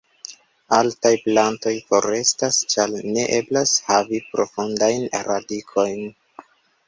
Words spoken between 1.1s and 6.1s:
plantoj forestas ĉar ne eblas havi profundajn radikojn.